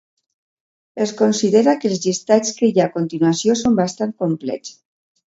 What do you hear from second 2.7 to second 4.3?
ha a continuació són bastant